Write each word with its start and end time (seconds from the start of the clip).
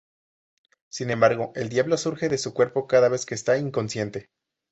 Sin 0.89 1.11
embargo, 1.11 1.51
El 1.53 1.69
Diablo 1.69 1.95
surge 1.95 2.27
de 2.27 2.39
su 2.39 2.55
cuerpo 2.55 2.87
cada 2.87 3.07
vez 3.07 3.23
que 3.27 3.35
está 3.35 3.59
inconsciente. 3.59 4.31